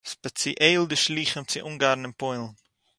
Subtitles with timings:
[0.13, 2.49] ספּעציעל די שלוחים צו אונגאַרן און פּוילן